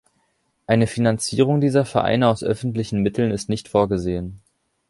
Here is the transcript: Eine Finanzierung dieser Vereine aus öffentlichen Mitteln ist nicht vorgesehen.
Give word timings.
Eine 0.65 0.87
Finanzierung 0.87 1.61
dieser 1.61 1.85
Vereine 1.85 2.27
aus 2.29 2.43
öffentlichen 2.43 3.01
Mitteln 3.03 3.29
ist 3.29 3.49
nicht 3.49 3.67
vorgesehen. 3.67 4.41